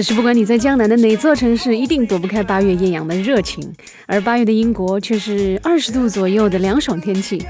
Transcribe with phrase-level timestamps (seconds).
[0.00, 3.70] 此时，不管你在江南的哪座城市，一定躲不开八月艳阳的热情。
[4.06, 7.44] 而八月的英国却是二十度左右的凉爽天气。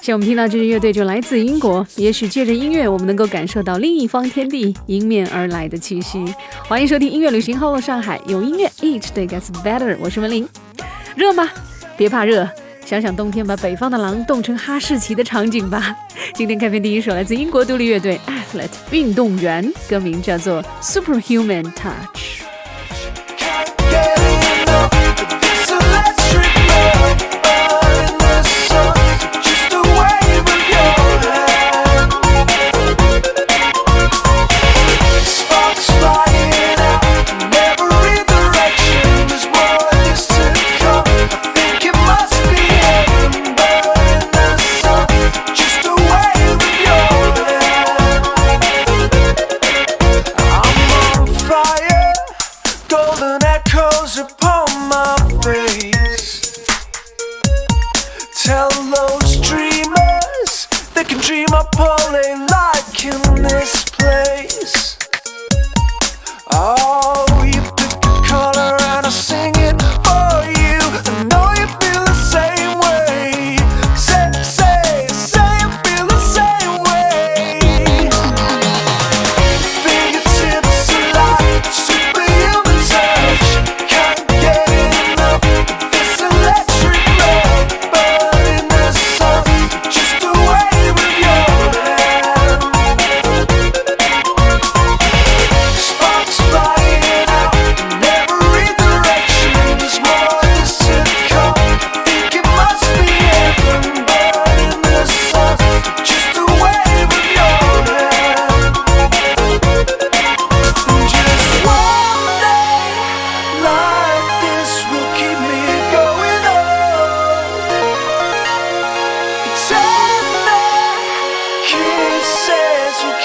[0.00, 6.24] 像我们听到这支乐队就来自英国，也许借着音乐，我们能够感受到另一方天地迎面而来的气息。
[6.68, 9.96] 欢迎收听音乐旅行后上海，有音乐，Each day gets better。
[9.98, 10.48] 我是文林。
[11.16, 11.48] 热吗？
[11.96, 12.48] 别怕热，
[12.86, 15.92] 想想冬天把北方的狼冻成哈士奇的场景吧。
[16.34, 22.45] 今天开篇第一首来自英国独立乐队 Athlete 运动员，歌名叫做 Superhuman Touch。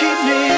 [0.01, 0.50] keep me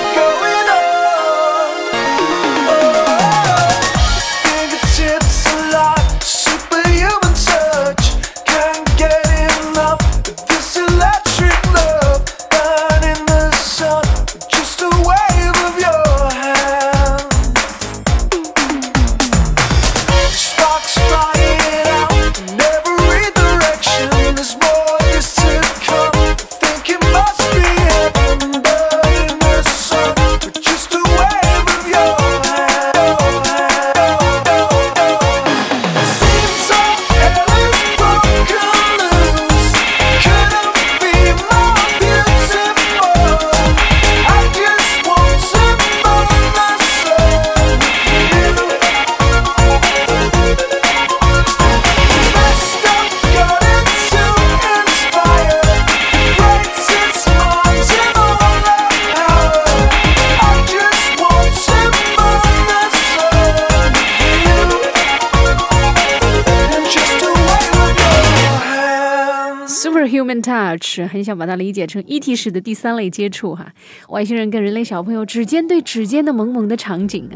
[71.09, 73.73] 很想把它理解成 ET 式的第三类接触哈，
[74.09, 77.35] 外星人跟人类小朋友指尖对指尖的萌萌的场景啊，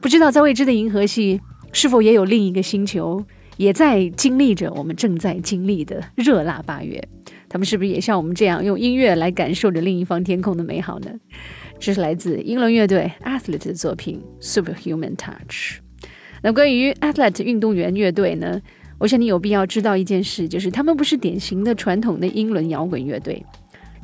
[0.00, 1.40] 不知道在未知的银河系
[1.72, 3.24] 是否也有另一个星球
[3.56, 7.02] 也在经历着我们正在经历的热辣八月，
[7.48, 11.10] 他们是不是也像我们这样用音乐来感受着另一方天空的美好呢？
[11.78, 15.80] 这是来自英伦乐队 Athlete 的作品 Superhuman Touch。
[16.42, 18.60] 那关于 Athlete 运动员乐队呢？
[19.02, 23.44] 我想你有必要知道一件事，就是他们不是典型的传统的英伦摇滚乐队，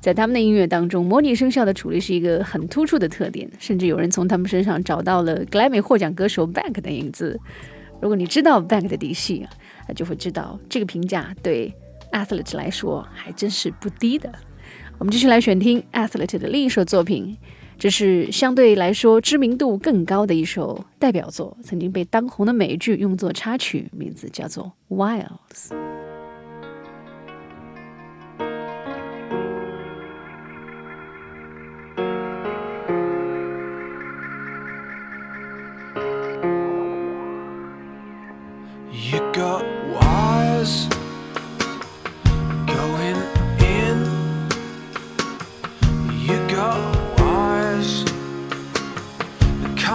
[0.01, 7.39] 在他们的音乐当中，模拟声效的处理是一个很突出的特点，甚至有人从他们身上找到了格莱美获奖歌手 Bank 的影子。
[8.01, 9.47] 如果你知道 Bank 的底细
[9.87, 11.73] 啊，就会知道这个评价对
[12.11, 14.33] Athlete 来说还真是不低的。
[14.99, 17.37] 我们继续来选听 Athlete 的另一首作品。
[17.79, 25.69] 这是相对来说知名度更高的一首代表作，曾经被当红的美剧用作插曲，名字叫做《Wilds》。
[38.91, 39.65] You got
[39.95, 40.98] wise.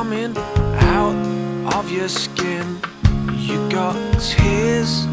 [0.04, 2.80] Wilds》。your skin.
[3.36, 5.08] You got tears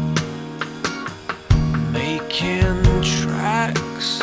[1.91, 4.21] making tracks.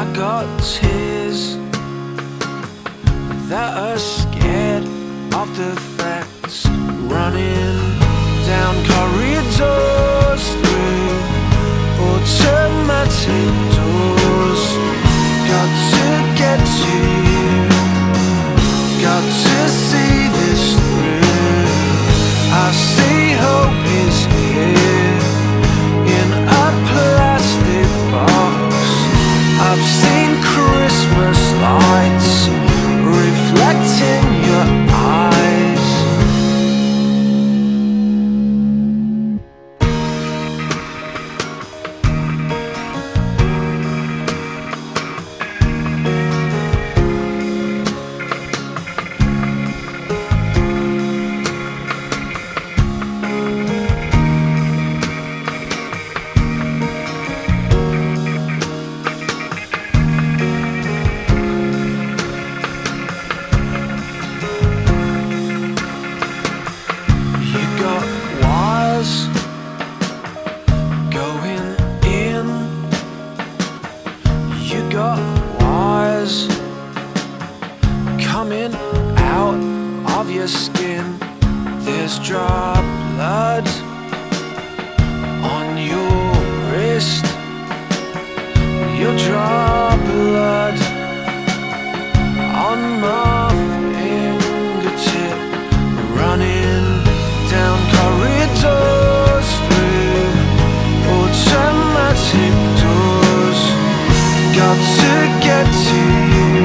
[0.00, 1.56] I got tears
[3.48, 4.84] that are scared.
[5.34, 6.66] of the facts.
[7.14, 7.76] running
[8.50, 11.10] down corridors through
[12.10, 14.64] automatic doors.
[15.50, 16.06] Got to
[16.40, 16.92] get to
[17.28, 17.61] you.
[22.72, 23.81] See hope
[80.22, 81.18] of your skin.
[81.84, 82.84] There's drop
[83.16, 83.66] blood
[85.56, 86.22] on your
[86.70, 87.24] wrist.
[88.96, 90.78] You'll draw blood
[92.68, 93.50] on my
[93.96, 95.38] fingertip
[96.20, 96.84] running
[97.50, 100.22] down corridors through
[101.18, 103.60] automatic doors.
[104.58, 105.14] Got to
[105.46, 106.00] get to
[106.34, 106.56] you.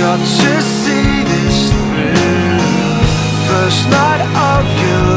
[0.00, 1.19] Got to see.
[3.72, 5.09] It's not of you.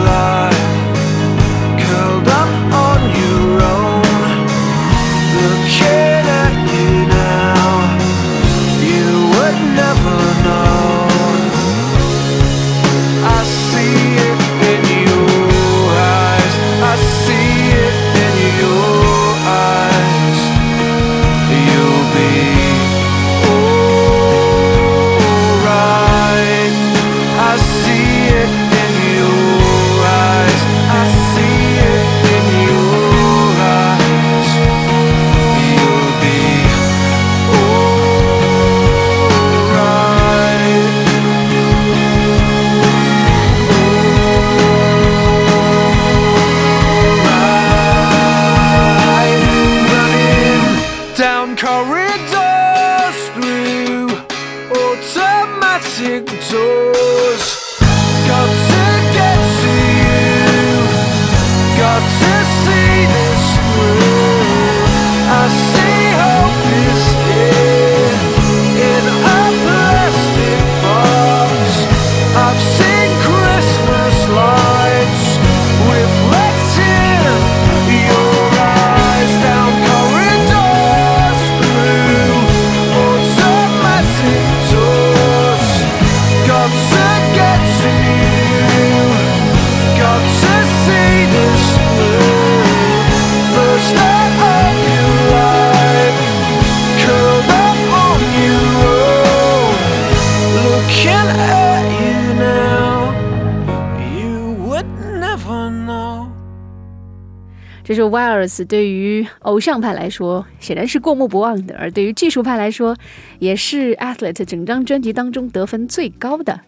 [108.13, 112.95] Virus 对于偶像派来说显然是过目不忘的，而对于技术派来说，
[113.39, 116.59] 也是 Athlete 整张专辑当中得分最高的。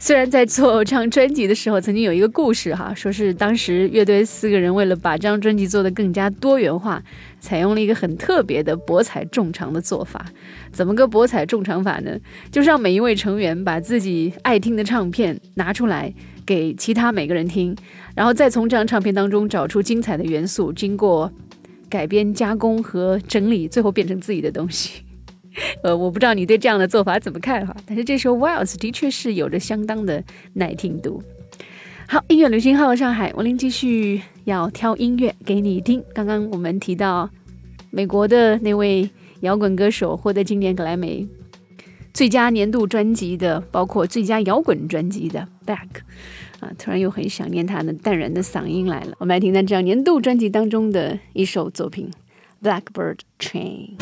[0.00, 7.00] 虽然在做这张专辑的时候，曾经有一个故事哈，说是当时乐队四个人为了把这张专辑做得更加多元化，
[7.38, 10.26] 采用了一个很特别的博采众长的做法。
[10.72, 12.18] 怎么个博采众长法呢？
[12.50, 16.12] 就是让每一位成员把自己爱听的唱片拿出来
[16.44, 17.76] 给其他每个人听，
[18.14, 21.30] 然后再从这张唱片当中找出精彩的元素，经过
[21.88, 25.02] 改编、加工和整理，最后变成自己的东西。
[25.82, 31.22] 呃，我不知道你对这样的做法怎么看哈，但是这首《Wiles》的确是有着相当的耐听度。
[32.08, 36.02] 好，音乐流行号上海，文林继续要挑音乐给你听。
[36.14, 37.28] 刚刚我们提到
[37.90, 39.08] 美国的那位
[39.40, 41.26] 摇滚歌手获得今年格莱美
[42.14, 45.88] 最佳年度专辑的，包括最佳摇滚专辑的 Back
[46.62, 49.16] 啊，突然又很想念他的淡然的嗓音来了。
[49.18, 52.08] 我们来听听这张年度专辑当中的一首作品
[52.66, 53.96] 《Blackbird Train》。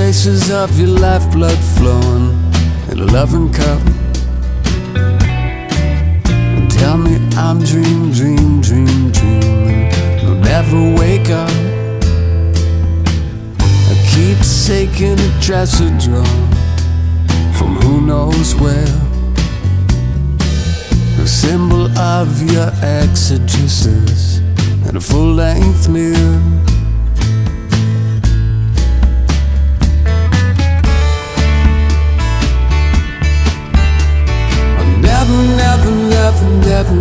[0.00, 2.30] Traces of your lifeblood flowing
[2.90, 3.82] in a loving cup.
[6.56, 9.92] And tell me I'm dream, dream, dream, dreaming.
[10.24, 11.52] I'll never wake up.
[13.90, 16.24] I keep taking a dress a draw
[17.58, 18.96] from who knows where.
[21.22, 24.38] A symbol of your exegesis
[24.86, 26.69] and a full length mirror.
[36.58, 36.99] Never,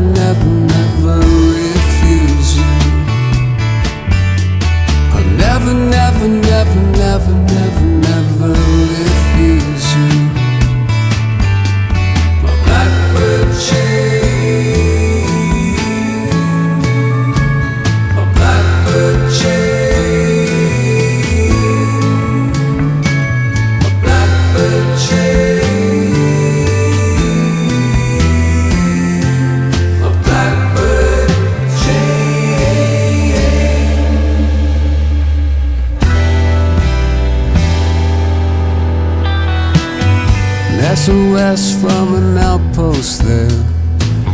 [41.55, 43.49] SOS from an outpost there,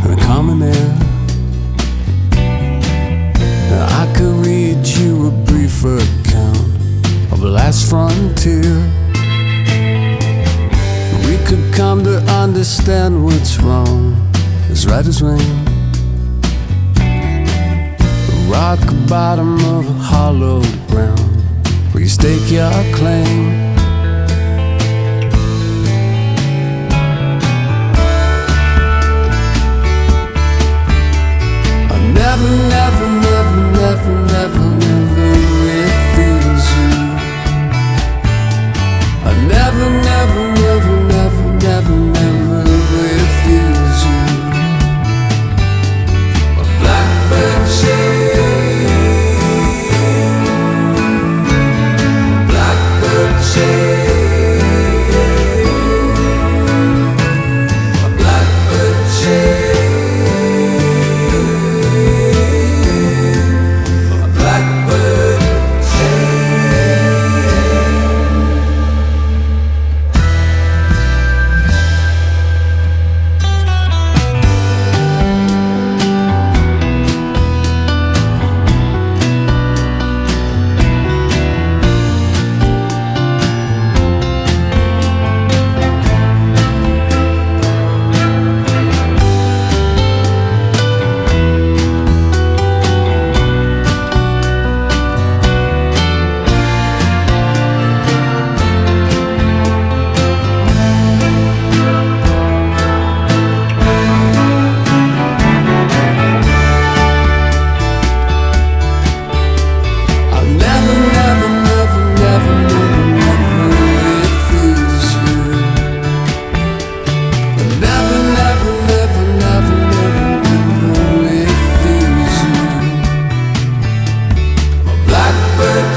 [0.04, 0.98] and a common air.
[3.70, 6.58] Now I could read you a brief account
[7.32, 8.74] of the last frontier.
[11.26, 14.14] We could come to understand what's wrong,
[14.70, 15.64] as right as rain.
[18.26, 21.20] The rock bottom of hollow ground,
[21.92, 23.65] where you stake your claim.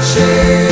[0.02, 0.69] 去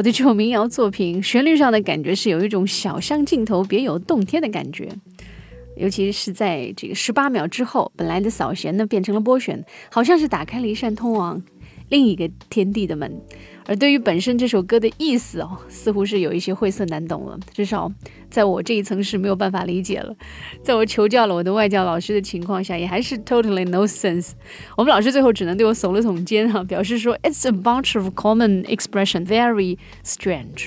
[0.00, 4.88] 我的这首民谣作品，旋律上的感觉是有一种小巷尽头别有洞天的感觉，
[5.76, 11.42] 尤其是在这个十八秒之后，本来的扫弦呢变成了拨弦，好像是打开了一扇通往
[11.90, 13.20] 另一个天地的门。
[13.70, 17.88] 而对于本身这首歌的意思哦，似乎是有一些晦涩难懂了，至少
[18.28, 20.12] 在我这一层是没有办法理解了。
[20.60, 24.32] 在我求教了我的外教老师的情况下，也还是 totally no sense。
[24.76, 30.66] 我们老师最后只能对我耸了耸肩哈、表示说 It's a bunch of common expression, very strange。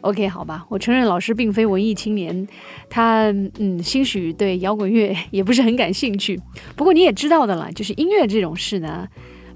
[0.00, 2.48] OK，好吧，我承认老师并非文艺青年，
[2.88, 3.24] 他
[3.58, 6.40] 嗯，兴许对摇滚乐也不是很感兴趣。
[6.76, 9.06] 不过你也知道的了，就是音乐这种事呢，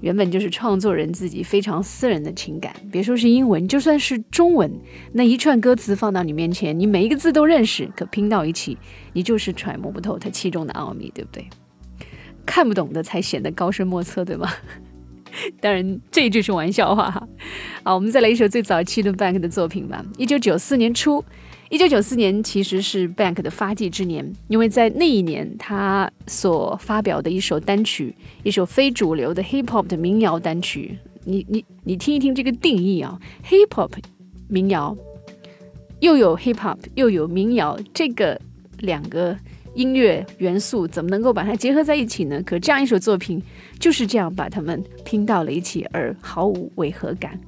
[0.01, 2.73] 原本就是创作人自己非常私人的情感。
[2.91, 4.71] 别说是英文，就算是中文，
[5.13, 8.77] 那一串歌词放到你面前，你每一个字都认识，可拼到一起，
[9.13, 11.47] 你就是揣摩不透它其中的奥秘，对不对？
[12.45, 14.49] 看不懂的才显得高深莫测，对吗？
[15.61, 17.27] 当然，这一句是玩笑话哈。
[17.83, 20.03] 好，我们再来一首最早期的 Bank 的作品吧。
[20.17, 21.23] 一九九四年初，
[21.69, 30.97] 一九九四年其实是 Bank 的发迹之年，因为在那一年他所发表的一首单曲，一首非主流的 Hip Hop 的民谣单曲。
[31.25, 33.91] 你你你听一听这个定义啊，Hip Hop
[34.47, 34.97] 民谣
[35.99, 38.39] 又有 Hip Hop 又有民谣，这个
[38.79, 39.37] 两个。
[39.77, 42.41] 音乐元素怎么能够把它结合在一起呢？
[42.43, 43.39] 可这样一首作品
[43.79, 47.39] 就是这样把它们拼到了一起，而毫无违和感。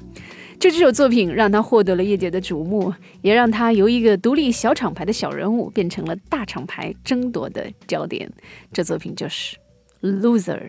[0.60, 2.94] 就这首作品让他获得了业界的瞩目，
[3.24, 8.32] 也让他由一个独立小厂牌的小人物变成了大厂牌争夺的焦点。
[8.72, 9.58] 这作品就是
[10.22, 10.60] 《Loser》。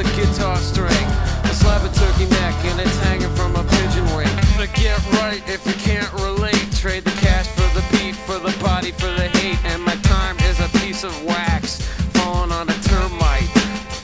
[0.00, 1.06] A guitar string.
[1.44, 4.34] A slab of turkey neck and it's hanging from a pigeon wing.
[4.56, 6.72] To get right if you can't relate.
[6.72, 9.62] Trade the cash for the beat, for the body, for the hate.
[9.64, 11.82] And my time is a piece of wax
[12.14, 13.48] falling on a termite.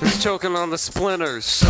[0.00, 1.46] Who's choking on the splinters.
[1.46, 1.68] So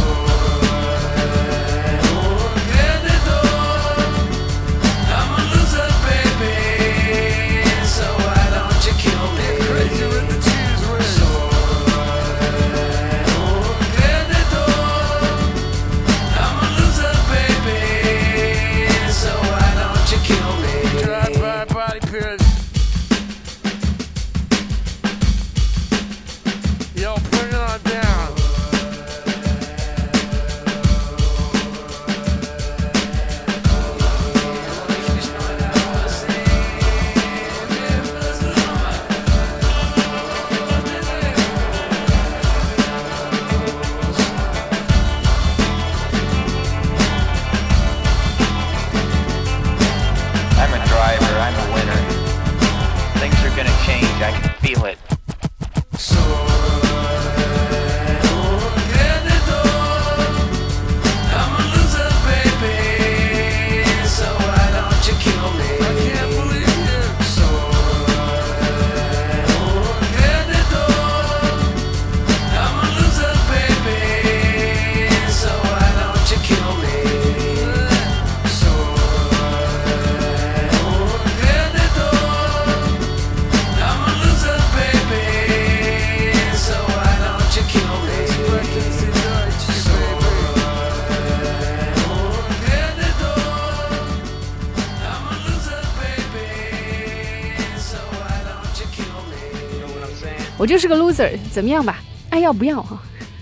[100.66, 102.02] 我就是个 loser，怎么样吧？
[102.28, 103.00] 爱要不要哈？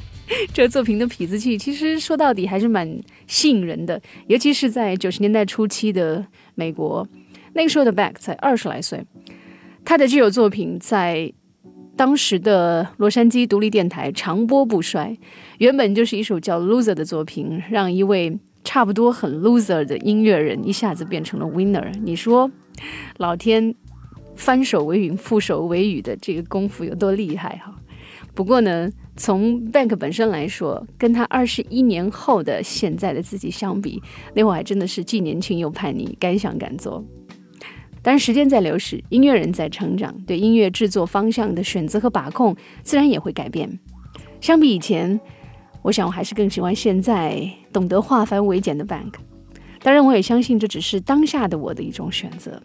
[0.52, 7.08] 这作品的痞子气，其实说到底还是蛮吸引人的，尤其是在九十年代初期的美国，
[7.54, 9.02] 那个时候的 Beck 才二十来岁，
[9.86, 11.32] 他的这首作品在
[11.96, 15.16] 当时的洛杉矶独立电台长播不衰，
[15.56, 21.90] 原本就是一首叫《Loser》的作品，让一位差不多很 loser 的音乐人一下子变成了 winner。
[22.02, 22.50] 你说，
[23.16, 23.74] 老天
[24.36, 27.74] 翻手为云，覆手为雨的这个功夫有多厉害哈？
[28.34, 34.02] 不过呢，从 Bank 本身来说，跟他二十一年后的现在的自己相比，
[34.34, 37.04] 那会儿还真的是既年轻又叛逆，敢想敢做。
[38.02, 43.78] 当然，时间在流逝，音乐人在成长，对音乐制作方向的选择和把控，自然也会改变。
[44.40, 45.18] 相比以前，
[45.82, 49.14] 我想我还是更喜欢现在懂得化繁为简的 Bank。
[49.80, 52.60] 当然，我也相信这只是当下的我的一种选择。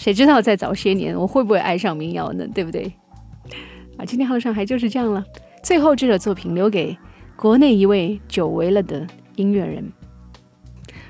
[0.00, 2.48] 谁知道在早些年我会不会爱上民谣呢？
[2.54, 2.90] 对不对？
[3.98, 5.22] 啊，今天好上海就是这样了。
[5.62, 6.96] 最后这首作品留给
[7.36, 9.84] 国内一位久违了的音乐人。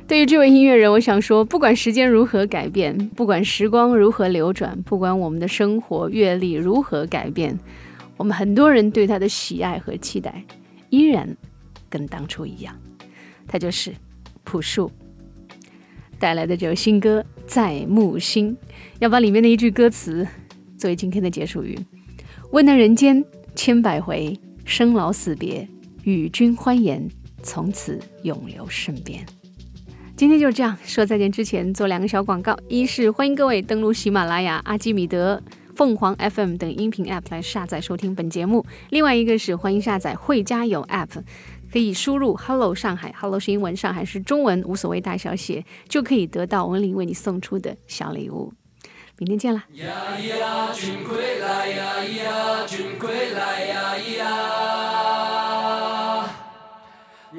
[0.08, 7.56] 对于这位音乐人，我想说，不管时间如何改变，不管时光如何流转，不管我们的生活阅历如何改变，
[8.16, 10.42] 我们很多人对他的喜爱和期待
[10.88, 11.36] 依然
[11.88, 12.74] 跟当初一样。
[13.46, 13.92] 他就是
[14.42, 14.90] 朴树
[16.20, 18.54] 带来的这首新歌《在木星》，
[18.98, 20.24] 要把里面的一句歌词
[20.76, 21.76] 作为今天的结束语：
[22.52, 23.24] 问那人间
[23.56, 25.66] 千百回，生老死别，
[26.04, 27.08] 与君欢颜，
[27.42, 29.24] 从此永留身边。
[30.14, 35.42] 今天就是这样说再见之前做两个小广告，一是欢迎各位登录喜马拉雅、阿基米德、
[35.74, 41.22] 凤凰 FM 等音频 App 来下载收听本节目；另外一个是欢迎下载会加油 App，
[41.72, 48.52] 可以输入 Hello 上海，Hello 是英文，上海是中文，无所谓大小写，就可以得到文林为你送出的小礼物。
[49.18, 49.64] 明天见啦！
[49.74, 54.24] 呀呀，君归来呀呀，君归来呀呀，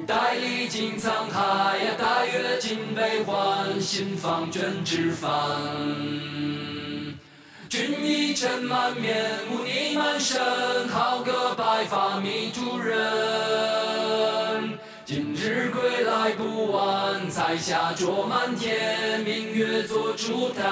[0.06, 5.30] 带历经沧海呀，带阅尽悲欢，心放卷纸帆。
[7.68, 10.40] 君一尘满面，污泥满身，
[10.88, 13.81] 好个白发迷途人。
[15.44, 20.62] 日归来不晚，彩霞灼满天，明月做烛台。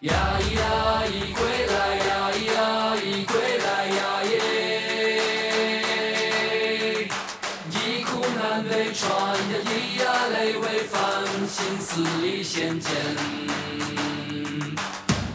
[0.00, 4.34] 呀咿呀咿归来呀咿呀咿归来呀耶，
[7.70, 7.74] 一
[8.04, 9.68] 苦难为传呀咿
[10.04, 11.00] 呀泪未翻，
[11.48, 12.92] 心思里显见。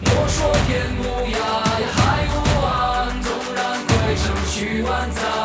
[0.05, 1.35] 莫说天无涯
[1.81, 5.40] 呀海无岸，纵然归程须万载。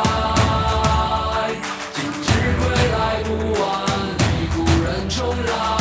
[5.09, 5.76] 故人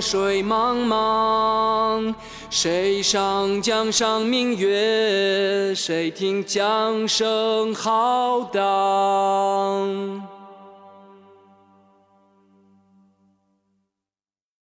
[0.00, 2.14] 水茫茫。
[2.50, 5.74] 谁上江上明月？
[5.74, 10.23] 谁听江声浩荡？